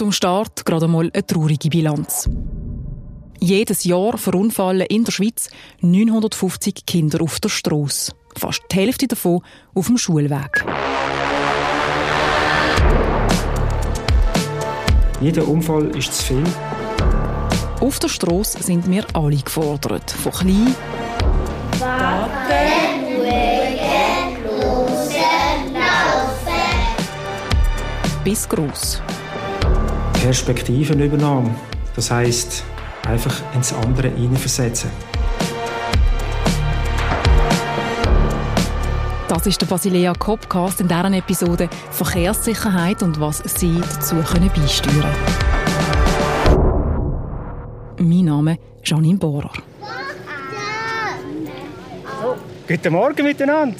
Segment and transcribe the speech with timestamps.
[0.00, 2.26] Zum Start gerade mal eine traurige Bilanz.
[3.38, 5.50] Jedes Jahr verunfallen in der Schweiz
[5.82, 8.12] 950 Kinder auf der Straße.
[8.34, 9.42] Fast die Hälfte davon
[9.74, 10.64] auf dem Schulweg.
[15.20, 16.44] Jeder Unfall ist zu viel.
[17.80, 20.10] Auf der Straße sind wir alle gefordert.
[20.10, 20.74] Von klein
[21.78, 22.40] Warten,
[25.10, 26.54] schauen, laufen.
[28.24, 29.02] bis gross.
[30.20, 31.54] Perspektivenübernahme.
[31.96, 32.62] Das heisst,
[33.08, 34.90] einfach ins andere hineinversetzen.
[39.28, 45.06] Das ist der Basilea Copcast in deren Episode Verkehrssicherheit und was Sie dazu können beisteuern
[47.96, 48.10] können.
[48.10, 49.52] Mein Name ist Janine Bohrer.
[52.68, 53.78] Guten Morgen miteinander.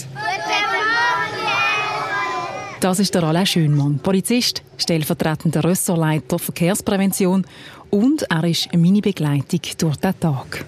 [2.81, 7.47] Das ist der Alain Schönmann, Polizist, stellvertretender Ressortleiter Verkehrsprävention
[7.91, 10.65] und er ist meine Begleitung durch den Tag.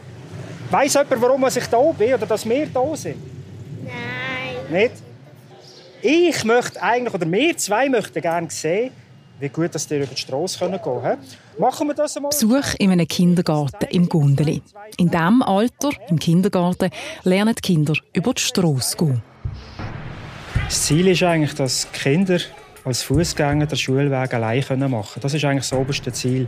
[0.71, 3.17] Weiss jemand, warum ich da bin oder dass wir da sind?
[3.83, 3.93] Nein.
[4.71, 4.93] Nicht?
[6.03, 8.91] Ich möchte eigentlich, oder wir zwei möchten gerne sehen,
[9.41, 11.19] wie gut dass ihr über die Straße gehen können.
[11.59, 12.29] Machen wir das einmal?
[12.29, 14.61] Besuch in einem Kindergarten im Gundeli.
[14.99, 16.91] In diesem Alter, im Kindergarten,
[17.25, 19.23] lernen die Kinder über die Straße gehen.
[20.65, 22.39] Das Ziel ist eigentlich, dass Kinder
[22.85, 25.21] als Fußgänger den Schulweg allein machen können.
[25.21, 26.47] Das ist eigentlich das oberste Ziel.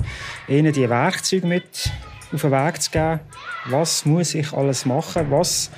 [0.49, 1.91] Ihnen die Werkzeuge mit
[2.33, 3.21] auf den Weg zu geben.
[3.67, 5.31] Was muss ich alles machen?
[5.31, 5.71] Was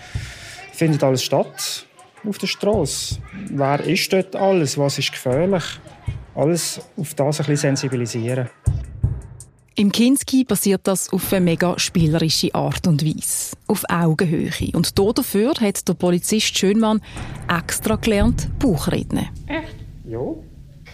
[0.72, 1.86] findet alles statt
[2.26, 3.18] auf der Straße?
[3.50, 4.78] Wer ist dort alles?
[4.78, 5.64] Was ist gefährlich?
[6.34, 8.48] Alles auf das ein bisschen sensibilisieren.
[9.78, 13.54] Im Kinski passiert das auf eine mega spielerische Art und Weise.
[13.66, 14.70] Auf Augenhöhe.
[14.72, 17.02] Und dafür hat der Polizist Schönmann
[17.46, 19.28] extra gelernt, Buchrednen.
[20.08, 20.20] Ja.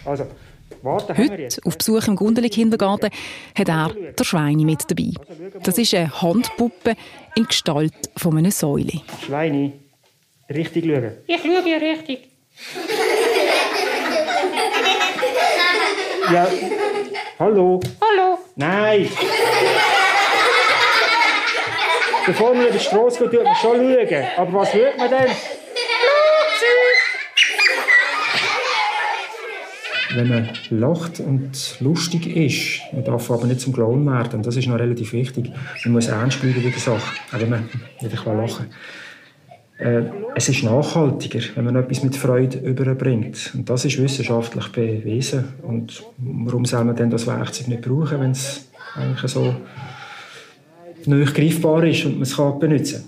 [0.03, 0.25] Also,
[0.81, 1.65] warte, Heute, jetzt.
[1.65, 3.09] auf Besuch im Gundeli-Kindergarten,
[3.57, 5.11] hat er der Schweine mit dabei.
[5.63, 6.95] Das ist eine Handpuppe
[7.37, 8.99] in Gestalt von einer Säule.
[9.25, 9.71] Schweine,
[10.49, 11.11] richtig schauen.
[11.25, 12.19] Ich schaue ja richtig.
[16.33, 16.47] Ja,
[17.39, 17.79] hallo.
[18.01, 18.32] Hallo.
[18.55, 19.09] Nein!
[22.25, 24.25] Bevor man über die Straße geht, tut man schon schauen.
[24.37, 25.31] Aber was schaut man denn?
[30.15, 34.67] Wenn man lacht und lustig ist, man darf aber nicht zum Clown werden, das ist
[34.67, 35.51] noch relativ wichtig.
[35.85, 37.69] Man muss ernst bleiben bei der Sache, auch wenn man
[37.99, 38.69] nicht lachen
[39.77, 40.03] äh,
[40.35, 43.51] Es ist nachhaltiger, wenn man etwas mit Freude überbringt.
[43.53, 45.53] Und das ist wissenschaftlich bewiesen.
[45.61, 49.55] Und warum soll man denn das Werkzeug nicht brauchen, wenn es eigentlich so
[51.05, 53.03] nicht greifbar ist und man es kann benutzen?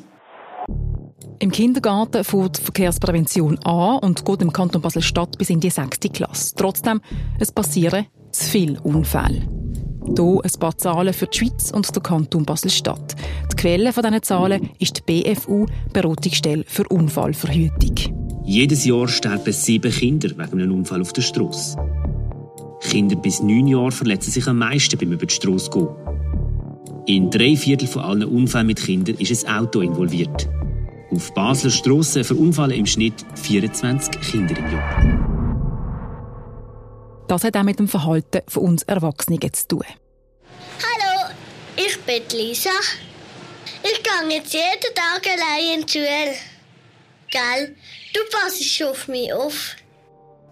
[1.40, 6.00] Im Kindergarten fährt die Verkehrsprävention an und geht im Kanton Basel-Stadt bis in die 6.
[6.14, 6.56] Klasse.
[6.56, 7.02] Trotzdem,
[7.40, 9.65] es passieren zu viele Unfälle.
[10.06, 13.16] Hier ein paar Zahlen für die Schweiz und den Kanton Basel-Stadt.
[13.52, 18.44] Die Quelle dieser Zahlen ist die BFU, Beratungsstelle für Unfallverhütung.
[18.44, 21.78] Jedes Jahr sterben sieben Kinder wegen einem Unfall auf der Straße.
[22.82, 25.88] Kinder bis neun Jahre verletzen sich am meisten beim über die Straße gehen.
[27.08, 30.48] In drei Viertel von allen Unfällen mit Kindern ist ein Auto involviert.
[31.12, 35.25] Auf Basler Strassen verunfallen im Schnitt 24 Kinder im Jahr.
[37.28, 39.84] Das hat auch mit dem Verhalten von uns Erwachsenen zu tun.
[40.82, 41.34] Hallo,
[41.76, 42.70] ich bin Lisa.
[43.84, 46.36] Ich gehe jetzt jeden Tag allein in die Schule.
[47.32, 47.76] Gell,
[48.14, 49.76] du passest auf mich auf.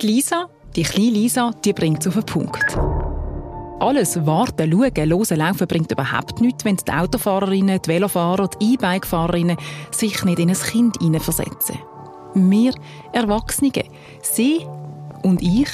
[0.02, 2.78] Die Lisa, die kleine Lisa, die bringt es auf den Punkt.
[3.80, 9.58] Alles Warten, Schauen, Hören, Laufen bringt überhaupt nichts, wenn die Autofahrerinnen, die Velofahrer, die E-Bike-Fahrerinnen
[9.92, 11.78] sich nicht in ein Kind hineinversetzen.
[12.34, 12.74] Wir
[13.12, 13.72] Erwachsene,
[14.22, 14.66] Sie
[15.24, 15.70] und ich,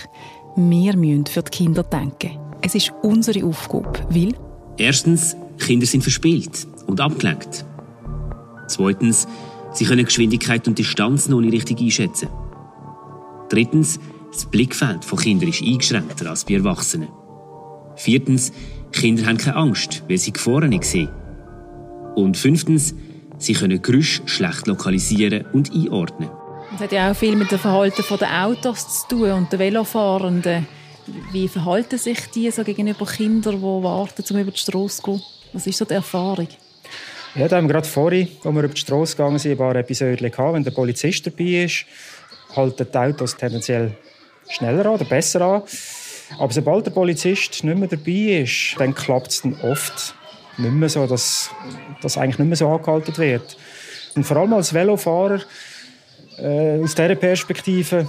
[0.60, 2.38] wir müssen für die Kinder denken.
[2.62, 4.34] Es ist unsere Aufgabe, weil
[4.78, 7.66] Erstens, Kinder sind verspielt und abgelenkt.
[8.68, 9.28] Zweitens,
[9.74, 12.30] sie können Geschwindigkeit und Distanz noch nicht richtig einschätzen.
[13.50, 14.00] Drittens,
[14.32, 17.10] das Blickfeld von Kindern ist eingeschränkter als bei Erwachsenen.
[17.96, 18.52] Viertens,
[18.92, 21.10] Kinder haben keine Angst, weil sie Gefahren nicht sehen.
[22.16, 22.94] Und fünftens,
[23.38, 26.30] sie können Geräusche schlecht lokalisieren und einordnen.
[26.72, 30.68] Das hat ja auch viel mit dem Verhalten der Autos zu tun und der Velofahrenden.
[31.32, 35.22] Wie verhalten sich die so gegenüber Kindern, die warten, um über die Straße zu gehen?
[35.54, 36.48] Was ist so die Erfahrung?
[37.36, 39.76] Ja, da haben wir gerade vorhin, als wir über die Straße gegangen sind, ein paar
[39.76, 40.54] Episoden gehabt.
[40.54, 41.86] Wenn der Polizist dabei ist,
[42.56, 43.94] halten die Autos tendenziell
[44.48, 45.64] schneller an oder besser an.
[46.38, 50.14] Aber sobald der Polizist nicht mehr dabei ist, dann klappt es dann oft
[50.58, 51.50] nicht mehr so, dass,
[52.02, 53.58] dass eigentlich nicht mehr so angehalten wird.
[54.16, 55.42] Und vor allem als Velofahrer,
[56.42, 58.08] äh, aus dieser Perspektive,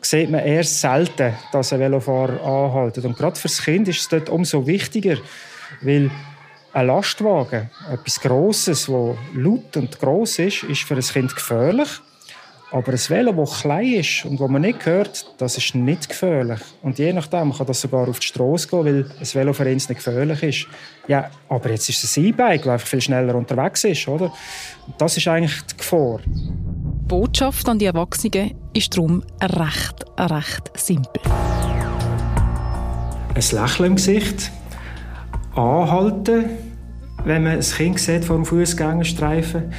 [0.00, 2.98] sieht man erst selten, dass ein Velofahrer anhält.
[2.98, 5.16] Und gerade das Kind ist es dort umso wichtiger,
[5.80, 6.10] weil
[6.72, 11.88] ein Lastwagen, etwas Grosses, das laut und gross ist, ist für ein Kind gefährlich.
[12.72, 16.58] Aber ein Velo, das klein ist und das man nicht hört, das ist nicht gefährlich.
[16.82, 19.88] Und je nachdem kann das sogar auf die Straße gehen, weil ein Velo für uns
[19.88, 20.66] nicht gefährlich ist.
[21.06, 24.32] Ja, aber jetzt ist es ein E-Bike, das einfach viel schneller unterwegs ist, oder?
[24.98, 26.18] Das ist eigentlich die Gefahr.
[27.14, 31.22] Die Botschaft an die Erwachsenen ist darum recht, recht simpel.
[33.32, 34.50] Ein Lächeln im Gesicht,
[35.54, 36.46] anhalten,
[37.24, 39.72] wenn man ein Kind sieht vor dem Fußgängerstreifen.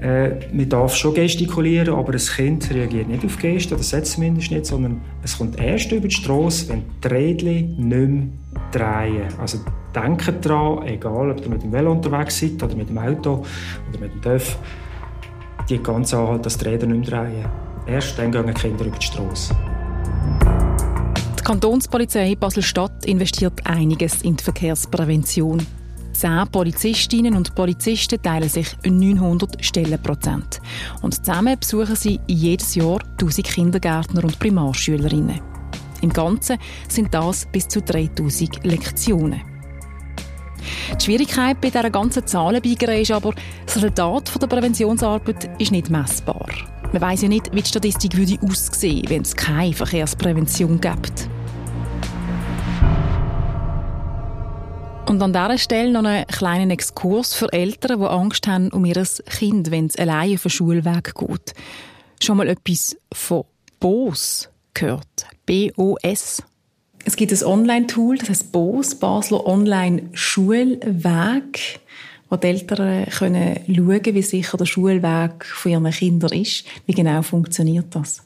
[0.00, 4.50] Äh, man darf schon gestikulieren, aber ein Kind reagiert nicht auf Gesten, das setzt zumindest
[4.50, 8.26] nicht, sondern es kommt erst über die Straße, wenn die Rädchen nicht mehr
[8.72, 9.28] drehen.
[9.40, 9.58] Also
[9.94, 13.44] denkt daran, egal ob ihr mit dem Velo unterwegs seid oder mit dem Auto
[13.88, 14.58] oder mit dem TÜV,
[15.68, 17.46] die ganze Anhalt, dass die Räder nicht mehr drehen.
[17.86, 19.54] Erst dann gehen die Kinder über die Straße.
[21.38, 25.64] Die Kantonspolizei Basel-Stadt investiert einiges in die Verkehrsprävention.
[26.12, 30.60] Zehn Polizistinnen und Polizisten teilen sich 900 Stellenprozent.
[31.02, 35.40] Und zusammen besuchen sie jedes Jahr 1000 Kindergärtner und Primarschülerinnen.
[36.00, 36.58] Im Ganzen
[36.88, 39.55] sind das bis zu 3000 Lektionen.
[40.98, 43.34] Die Schwierigkeit bei dieser ganzen Zahlenbeigerei ist aber,
[43.66, 46.48] das Resultat der Präventionsarbeit ist nicht messbar.
[46.92, 51.28] Man weiß ja nicht, wie die Statistik würde aussehen wenn es keine Verkehrsprävention gibt.
[55.08, 59.00] Und an dieser Stelle noch einen kleinen Exkurs für Eltern, die Angst haben um ihr
[59.26, 61.54] Kind, wenn es allein auf den Schulweg geht.
[62.20, 63.44] Schon mal etwas von
[63.78, 65.26] BOS gehört?
[65.44, 66.42] B-O-S.
[67.06, 71.78] Es gibt ein Online-Tool, das heißt BOS, Basler Online-Schulweg,
[72.28, 76.64] wo die Eltern können schauen wie sicher der Schulweg von ihren Kindern ist.
[76.84, 78.24] Wie genau funktioniert das?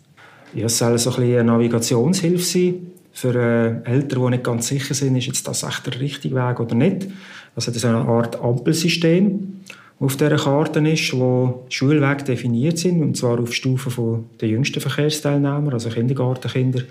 [0.55, 4.95] Ja, es soll so ein eine Navigationshilfe sein für äh, Eltern, die nicht ganz sicher
[4.95, 7.07] sind, ist jetzt das echt der richtige Weg oder nicht.
[7.55, 9.61] Das ist eine Art Ampelsystem
[9.99, 15.75] auf dieser Karte ist, wo Schulwege definiert sind, und zwar auf Stufe der jüngsten Verkehrsteilnehmer,
[15.75, 16.85] also Kindergartenkinder.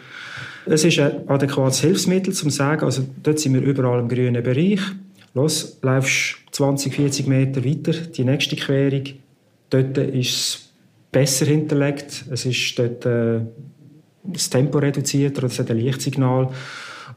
[0.72, 4.44] Es ist ein adäquates Hilfsmittel, um zu sagen, also dort sind wir überall im grünen
[4.44, 4.80] Bereich.
[5.34, 9.04] Los, laufst 20, 40 Meter weiter, die nächste Querung.
[9.72, 10.70] Dort ist es
[11.12, 12.26] besser hinterlegt.
[12.30, 13.42] Es ist dort äh,
[14.24, 16.50] das Tempo reduziert oder es hat ein Lichtsignal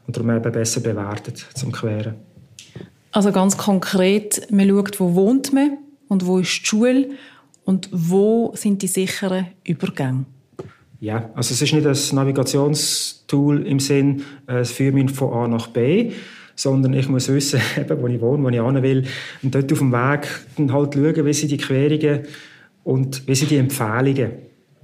[0.07, 2.15] und darum eben besser bewertet zum Queren.
[3.11, 5.77] Also ganz konkret, man schaut, wo wohnt man
[6.07, 7.09] und wo ist die Schule
[7.65, 10.25] und wo sind die sicheren Übergänge.
[11.03, 15.67] Ja, also es ist nicht ein Navigationstool im Sinn, es führt mich von A nach
[15.67, 16.13] B,
[16.55, 19.03] sondern ich muss wissen, eben, wo ich wohne, wo ich hin will
[19.41, 22.21] und dort auf dem Weg dann halt schauen, wie sind die Querungen
[22.85, 24.31] und wie sind die Empfehlungen.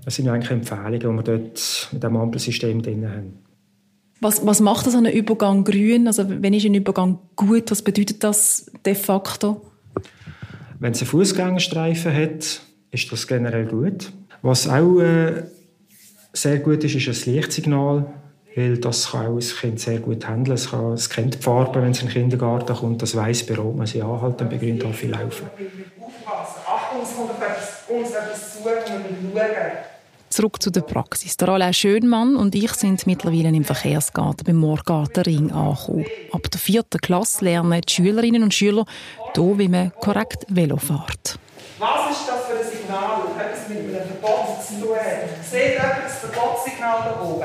[0.03, 3.39] Das sind eigentlich Empfehlungen, die wir dort mit dem Ampelsystem drin haben.
[4.19, 6.05] Was, was macht das an einem Übergang grün?
[6.05, 9.61] Also wenn ist ein Übergang gut, was bedeutet das de facto?
[10.81, 12.61] Wenn es einen Fußgängerstreifen hat,
[12.91, 14.11] ist das generell gut.
[14.41, 15.43] Was auch äh,
[16.33, 18.05] sehr gut ist, ist ein Lichtsignal,
[18.55, 20.55] weil das kann auch ein Kind sehr gut handeln.
[20.55, 23.75] Es, kann, es kennt die Farbe, wenn es in den Kindergarten kommt, das weiß, berät
[23.75, 25.49] man sie anhalten und beginnt auch viel laufen.
[25.99, 29.89] Aufpassen, Achtung, es kommt uns etwas zu, und wir schauen.
[30.29, 31.37] Zurück zu der Praxis.
[31.37, 36.05] Der Alain Schönmann und ich sind mittlerweile im Verkehrsgarten beim Moorgartenring angekommen.
[36.31, 38.85] Ab der vierten Klasse lernen die Schülerinnen und Schüler
[39.35, 41.39] hier, wie man korrekt Velo fährt.
[41.79, 43.21] Was ist das für ein Signal?
[43.39, 44.97] Etwas mit einem Verbot zu tun
[45.49, 47.43] Seht ihr das Verbotssignal da oben?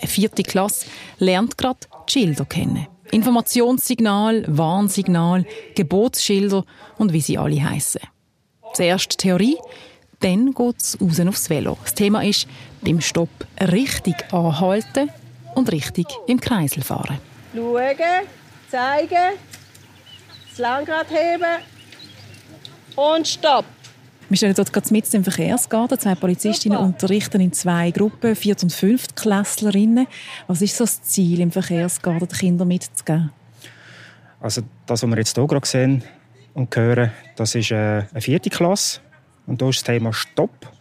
[0.00, 0.86] Eine vierte Klasse
[1.18, 2.86] lernt gerade die Schilder kennen.
[3.10, 5.44] Informationssignal, Warnsignal,
[5.74, 6.64] Gebotsschilder
[6.98, 8.00] und wie sie alle heißen.
[8.72, 9.56] Zuerst Theorie,
[10.20, 11.76] dann geht es raus aufs Velo.
[11.82, 12.48] Das Thema ist,
[12.80, 13.28] beim Stopp
[13.60, 15.10] richtig anhalten
[15.54, 17.18] und richtig im Kreisel fahren.
[17.54, 18.26] Schauen,
[18.70, 19.38] zeigen,
[20.56, 21.62] das Lenkrad heben
[22.94, 23.64] und Stopp.
[24.28, 25.98] Wir stehen dort gerade mitten im Verkehrsgarten.
[25.98, 26.86] Zwei Polizistinnen Super.
[26.86, 30.06] unterrichten in zwei Gruppen, Viert- und Fünftklässlerinnen.
[30.46, 33.32] Was ist so das Ziel im Verkehrsgarten, den Kindern mitzugeben?
[34.40, 36.04] Also das, was wir jetzt hier gerade sehen
[36.54, 39.00] und hören, das ist äh, eine vierte Klasse.
[39.46, 40.72] Und da ist das Thema Stopp.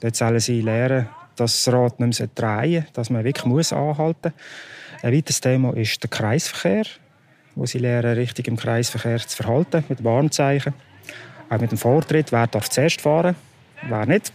[0.00, 3.72] Dort sollen sie lernen, dass das Rad nicht mehr drehen muss, dass man wirklich muss
[3.72, 5.04] anhalten muss.
[5.04, 6.84] Ein weiteres Thema ist der Kreisverkehr,
[7.60, 10.72] wo sie lernen, richtig im Kreisverkehr zu verhalten, mit Warnzeichen.
[11.50, 13.36] Auch mit dem Vortritt, wer darf zuerst fahren,
[13.86, 14.32] wer nicht.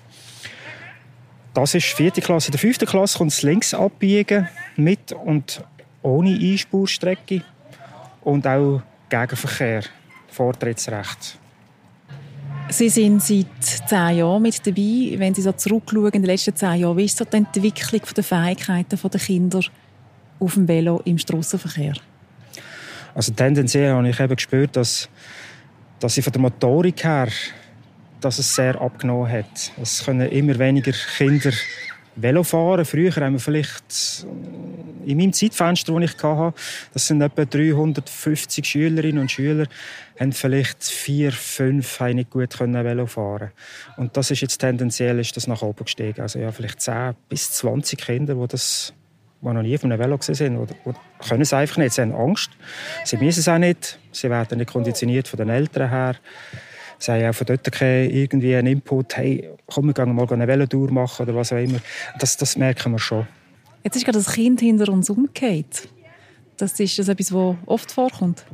[1.56, 2.50] Das ist die vierte Klasse.
[2.50, 5.64] In der fünften Klasse kommt es links abbiegen, mit und
[6.04, 7.42] ohne Einspurstrecke
[8.22, 9.82] und auch Gegenverkehr,
[10.28, 11.40] Vortrittsrecht.
[12.70, 13.48] Sie sind seit
[13.88, 15.16] zehn Jahren mit dabei.
[15.18, 18.24] Wenn Sie so zurückschauen in den letzten zehn Jahren, wie ist so die Entwicklung der
[18.24, 19.62] Fähigkeiten der Kinder
[20.40, 21.96] auf dem Velo im Strassenverkehr?
[23.16, 25.10] Also tendenziell habe ich eben gespürt, dass,
[26.00, 27.30] dass sie von der Motorik her
[28.26, 29.72] dass es sehr abgenommen hat.
[29.80, 31.52] Es können immer weniger Kinder
[32.16, 32.84] Velo fahren.
[32.84, 34.26] Früher haben wir vielleicht
[35.06, 36.58] in meinem Zeitfenster, das ich hatte,
[36.94, 39.68] das sind etwa 350 Schülerinnen und Schüler,
[40.20, 43.52] haben vielleicht vier, fünf nicht gut können Velo fahren.
[43.98, 46.22] Und das ist jetzt tendenziell ist das nach oben gestiegen.
[46.22, 48.94] Also ja, vielleicht 10 bis 20 Kinder, die das
[49.42, 51.94] die noch nie auf einem Velo sind, oder, oder können es einfach nicht.
[51.94, 52.52] Sie haben Angst.
[53.04, 54.00] Sie müssen es auch nicht.
[54.12, 56.16] Sie werden nicht konditioniert von den Eltern her.
[56.98, 60.92] Sie haben auch von dort irgendwie einen Input, hey, komm, wir gehen mal eine Velotour
[60.92, 61.80] machen oder was auch immer.
[62.20, 63.28] Das, das merken wir schon.
[63.84, 65.88] Jetzt ist gerade das Kind hinter uns umgekehrt.
[66.58, 68.46] Das ist das etwas, was oft vorkommt.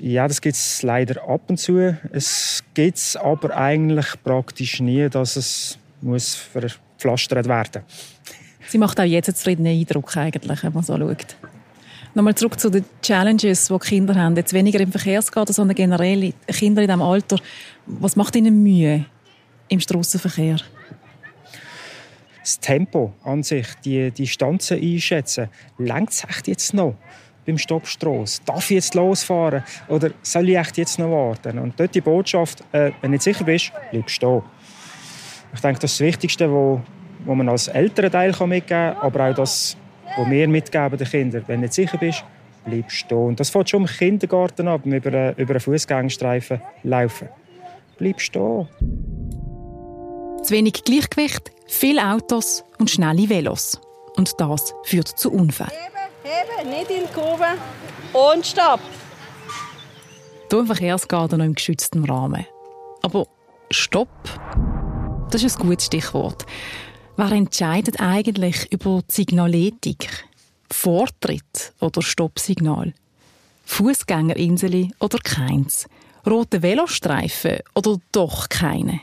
[0.00, 1.96] Ja, das gibt es leider ab und zu.
[2.12, 7.82] Es gibt es aber eigentlich praktisch nie, dass es muss verpflastert werden
[8.68, 11.36] Sie macht auch jetzt einen zufriedenen Eindruck, eigentlich, wenn man so schaut.
[12.14, 14.36] Nochmal zurück zu den Challenges, die, Kinder haben.
[14.36, 17.38] Jetzt weniger im Verkehrsgarten, sondern generell Kinder in diesem Alter.
[17.86, 19.06] Was macht ihnen Mühe
[19.68, 20.56] im Strassenverkehr?
[22.40, 25.48] Das Tempo an sich, die Distanzen einschätzen.
[25.78, 26.94] Längt es echt jetzt noch?
[27.48, 28.42] beim Stoppstrasse?
[28.44, 31.58] Darf ich jetzt losfahren oder soll ich echt jetzt noch warten?
[31.58, 34.42] Und dort die Botschaft, äh, wenn du nicht sicher bist, bleib stehen.
[35.54, 36.80] Ich denke, das ist das Wichtigste, was
[37.28, 39.76] wo man als älterer Teil mitgeben kann, aber auch das,
[40.16, 41.44] was wir mitgeben den Kindern.
[41.46, 42.24] Wenn du nicht sicher bist,
[42.64, 43.36] bleib stehen.
[43.36, 47.28] Das fängt schon im Kindergarten ab, über, einen, über einen Fußgängerstreifen laufen.
[47.98, 48.66] Bleib stehen.
[50.42, 53.78] Zu wenig Gleichgewicht, viele Autos und schnelle Velos.
[54.16, 55.70] Und das führt zu Unfällen.
[56.22, 57.44] Heben, heben, nicht in die Kurve
[58.14, 58.80] und stopp.
[60.50, 62.46] Im Verkehrsgarten noch im geschützten Rahmen.
[63.02, 63.26] Aber
[63.70, 64.08] Stopp,
[65.30, 66.46] das ist ein gutes Stichwort.
[67.20, 70.24] Wer entscheidet eigentlich über die Signalethik?
[70.70, 72.94] Vortritt oder Stoppsignal?
[73.64, 75.88] Fußgängerinsel oder keins?
[76.24, 79.00] Rote Velostreifen oder doch keine?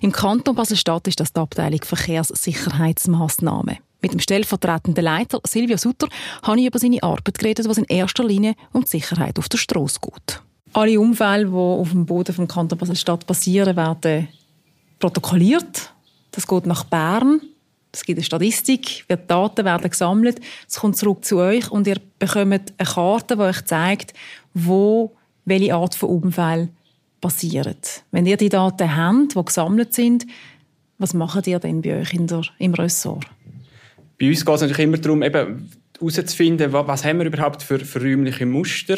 [0.00, 3.76] Im Kanton Basel-Stadt ist das die Abteilung Verkehrssicherheitsmaßnahmen.
[4.00, 6.08] Mit dem stellvertretenden Leiter Silvio Sutter
[6.42, 9.58] habe ich über seine Arbeit geredet, was in erster Linie um die Sicherheit auf der
[9.58, 10.40] Straße geht.
[10.72, 14.28] Alle Unfälle, die auf dem Boden vom Kanton Basel-Stadt passieren, werden
[14.98, 15.92] protokolliert
[16.32, 17.40] das geht nach Bern.
[17.92, 20.40] Es gibt eine Statistik, die Daten werden gesammelt.
[20.68, 24.14] Es kommt zurück zu euch und ihr bekommt eine Karte, die euch zeigt,
[24.54, 26.68] wo welche Art von Unfall
[27.20, 28.02] passiert.
[28.10, 30.26] Wenn ihr die Daten habt, die gesammelt sind,
[30.98, 33.26] was macht ihr denn bei euch in der, im Ressort?
[34.18, 38.00] Bei uns geht es natürlich immer darum, eben herauszufinden, was haben wir überhaupt für, für
[38.00, 38.96] räumliche Muster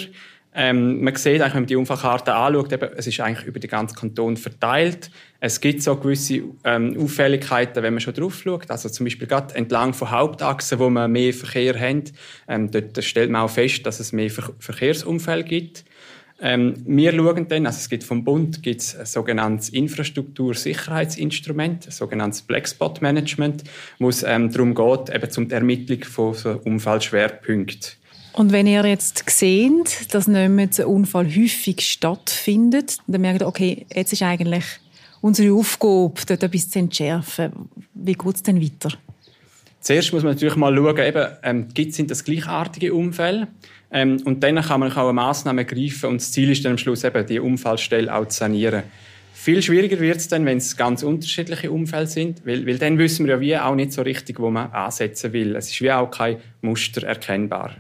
[0.56, 3.68] ähm, man sieht eigentlich, wenn man die Unfallkarte anschaut, eben, es ist eigentlich über den
[3.68, 5.10] ganzen Kanton verteilt.
[5.40, 8.70] Es gibt so gewisse ähm, Auffälligkeiten, wenn man schon drauf schaut.
[8.70, 12.12] Also zum Beispiel gerade entlang von Hauptachsen, wo man mehr Verkehr hat,
[12.46, 15.84] ähm, dort stellt man auch fest, dass es mehr Ver Verkehrsunfälle gibt.
[16.40, 22.42] Ähm, wir schauen dann, also es gibt vom Bund gibt's ein sogenanntes Infrastruktursicherheitsinstrument, ein sogenanntes
[22.42, 23.64] Blackspot Management,
[23.98, 28.03] wo es ähm, darum geht, eben zum Ermittlung von so Unfallschwerpunkten.
[28.34, 33.46] Und wenn ihr jetzt seht, dass nicht mehr ein Unfall häufig stattfindet, dann merkt ihr,
[33.46, 34.64] okay, jetzt ist eigentlich
[35.20, 37.52] unsere Aufgabe, dort etwas zu entschärfen.
[37.94, 38.90] Wie geht es denn weiter?
[39.80, 43.48] Zuerst muss man natürlich mal schauen, eben, ähm, gibt es das gleichartige Unfälle?
[43.92, 46.78] Ähm, und dann kann man auch eine Massnahme ergreifen und das Ziel ist dann am
[46.78, 48.82] Schluss eben, die Unfallstelle auch zu sanieren.
[49.32, 53.26] Viel schwieriger wird es dann, wenn es ganz unterschiedliche Unfälle sind, weil, weil dann wissen
[53.26, 55.54] wir ja wie auch nicht so richtig, wo man ansetzen will.
[55.54, 57.76] Es ist wie auch kein Muster erkennbar.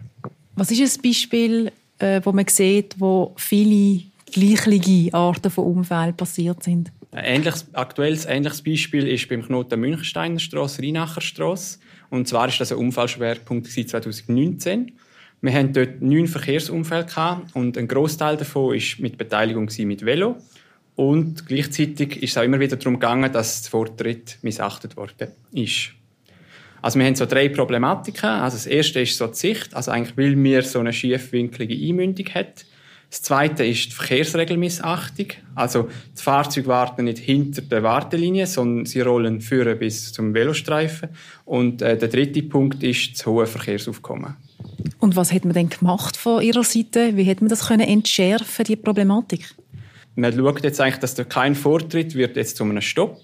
[0.56, 6.62] Was ist ein Beispiel, äh, wo man sieht, wo viele gleiche Arten von Unfällen passiert
[6.62, 6.92] sind?
[7.10, 11.78] Ein ähnliches, aktuelles ähnliches Beispiel ist beim Knoten Münchensteiner Straße, Rheinacher Straße.
[12.10, 14.92] Und zwar ist das ein Unfallschwerpunkt 2019.
[15.40, 17.06] Wir hatten dort neun Verkehrsunfälle
[17.54, 20.36] und ein Großteil davon ist mit Beteiligung mit Velo.
[20.96, 25.90] Und gleichzeitig ist es auch immer wieder darum gegangen, dass der Vortritt missachtet worden ist.
[26.84, 28.28] Also wir haben so drei Problematiken.
[28.28, 32.26] Also das erste ist so die Sicht, also eigentlich weil mir so eine schiefwinkelige Einmündung
[32.34, 32.66] hat.
[33.08, 35.28] Das zweite ist die Verkehrsregelmissachtung.
[35.54, 41.08] Also die Fahrzeuge warten nicht hinter der Wartelinie, sondern sie rollen führen bis zum Velostreifen.
[41.46, 44.36] Und äh, der dritte Punkt ist das hohe Verkehrsaufkommen.
[44.98, 47.16] Und was hat man denn gemacht von Ihrer Seite?
[47.16, 49.54] Wie hat man das können entschärfen, die Problematik?
[50.16, 53.22] Man schaut jetzt eigentlich, dass da kein Vortritt wird jetzt zu einem Stopp.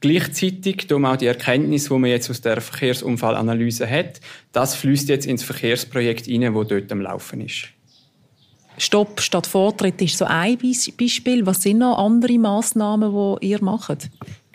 [0.00, 4.20] Gleichzeitig tun auch die Erkenntnis, die man jetzt aus der Verkehrsunfallanalyse hat,
[4.52, 7.68] das fließt jetzt ins Verkehrsprojekt hinein, wo dort am Laufen ist.
[8.78, 11.44] Stopp statt Vortritt ist so ein Beispiel.
[11.44, 14.08] Was sind noch andere Massnahmen, die ihr macht?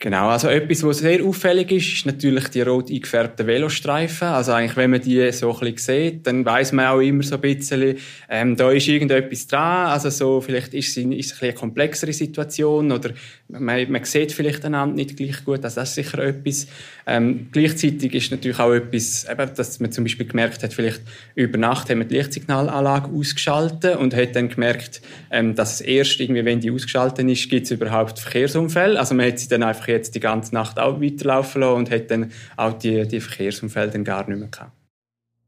[0.05, 4.27] Genau, also etwas, was sehr auffällig ist, ist natürlich die rot eingefärbten Velostreifen.
[4.27, 7.33] Also eigentlich, wenn man die so ein bisschen sieht, dann weiß man auch immer so
[7.33, 7.95] ein bisschen,
[8.29, 9.87] ähm, da ist irgendetwas dran.
[9.87, 13.13] Also so, vielleicht ist es, ist es ein eine komplexere Situation oder
[13.47, 15.63] man, man sieht vielleicht einander nicht gleich gut.
[15.63, 16.67] Also das ist sicher etwas.
[17.07, 21.01] Ähm, gleichzeitig ist natürlich auch etwas, eben, dass man zum Beispiel gemerkt hat, vielleicht
[21.33, 26.19] über Nacht haben wir die Lichtsignalanlage ausgeschaltet und hat dann gemerkt, ähm, dass es erst
[26.19, 28.99] irgendwie, wenn die ausgeschaltet ist, gibt es überhaupt Verkehrsunfälle.
[28.99, 32.11] Also man hat sie dann einfach jetzt die ganze Nacht auch weiterlaufen lassen und hat
[32.11, 34.71] dann auch die, die Verkehrsunfälle dann gar nicht mehr gehabt.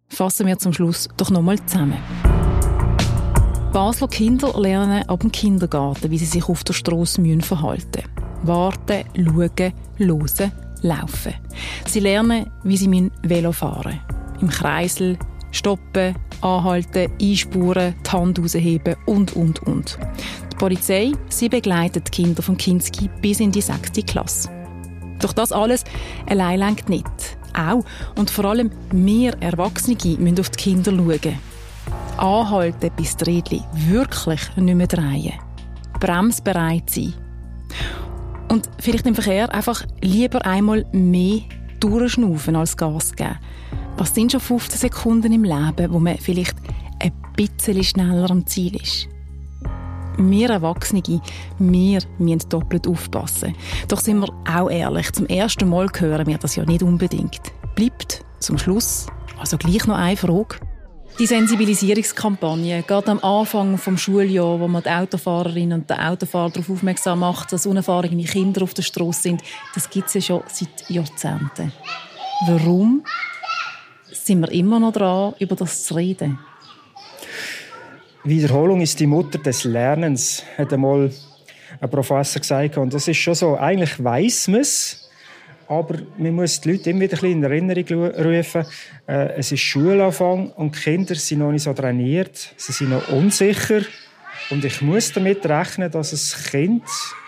[0.09, 1.97] Fassen wir zum Schluss doch nochmal zusammen.
[3.73, 8.47] Basler Kinder lernen ab dem Kindergarten, wie sie sich auf der Straße verhalten müssen.
[8.47, 9.51] Warten, schauen,
[9.97, 10.51] hören,
[10.81, 11.33] laufen.
[11.85, 14.41] Sie lernen, wie sie Velo fahren müssen.
[14.41, 15.17] Im Kreisel,
[15.51, 19.97] stoppen, anhalten, einspuren, die Hand rausheben und, und, und.
[20.57, 24.49] Die Polizei, sie begleitet die Kinder von Kinski bis in die sechste Klasse.
[25.19, 25.83] Doch das alles
[26.27, 27.05] allein lenkt nicht.
[27.53, 27.83] Auch
[28.15, 31.37] und vor allem mehr Erwachsene müssen auf die Kinder schauen.
[32.17, 35.33] Anhalten, bis die Rädchen wirklich nicht mehr drehen.
[35.99, 37.13] Bremsbereit sein.
[38.47, 41.41] Und vielleicht im Verkehr einfach lieber einmal mehr
[41.79, 43.37] durchschnaufen als Gas geben.
[43.97, 46.57] Was sind schon 15 Sekunden im Leben, wo man vielleicht
[46.99, 49.07] ein bisschen schneller am Ziel ist?
[50.17, 51.21] Wir Erwachsene,
[51.59, 53.55] wir müssen doppelt aufpassen.
[53.87, 57.41] Doch sind wir auch ehrlich, zum ersten Mal hören wir das ja nicht unbedingt.
[57.75, 59.07] Bleibt zum Schluss
[59.39, 60.57] also gleich noch eine Frage.
[61.19, 66.69] Die Sensibilisierungskampagne, gerade am Anfang vom Schuljahr, wo man die Autofahrerinnen und die Autofahrer darauf
[66.69, 69.41] aufmerksam macht, dass unerfahrene Kinder auf der Straße sind,
[69.73, 71.71] das gibt es ja schon seit Jahrzehnten.
[72.47, 73.03] Warum
[74.11, 76.37] sind wir immer noch dran, über das zu reden?
[78.23, 81.11] Wiederholung ist die Mutter des Lernens, hat einmal
[81.79, 82.77] ein Professor gesagt.
[82.77, 83.57] Und das ist schon so.
[83.57, 85.09] Eigentlich weiß man es,
[85.67, 88.65] aber man muss die Leute immer wieder ein in Erinnerung rufen.
[89.07, 92.53] Äh, es ist Schulanfang und die Kinder sind noch nicht so trainiert.
[92.57, 93.81] Sie sind noch unsicher.
[94.49, 96.83] Und ich muss damit rechnen, dass ein Kind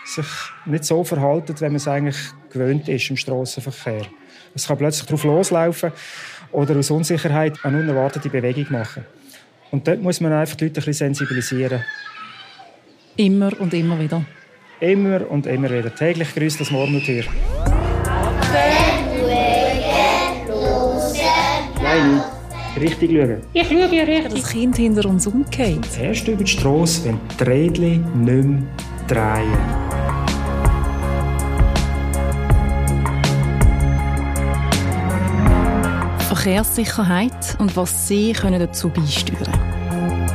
[0.06, 0.26] sich
[0.64, 2.16] nicht so verhält, wenn man es eigentlich
[2.50, 4.06] gewöhnt ist im Straßenverkehr.
[4.54, 5.92] Es kann plötzlich drauf loslaufen
[6.50, 9.04] oder aus Unsicherheit eine unerwartete Bewegung machen.
[9.70, 11.84] Und dort muss man einfach die Leute ein bisschen sensibilisieren.
[13.16, 14.24] Immer und immer wieder.
[14.80, 15.94] Immer und immer wieder.
[15.94, 17.24] Täglich grüßt das Murmeltier.
[21.82, 22.22] Nein,
[22.80, 23.42] richtig schauen.
[23.52, 24.42] Ich schaue ja richtig.
[24.42, 25.86] Das Kind hinter uns umgeht.
[26.00, 28.62] Erst über die Strasse, wenn die Rädchen nicht mehr
[29.06, 29.79] drehen.
[36.40, 40.26] Verkehrssicherheit und was sie können dazu beisteuern können.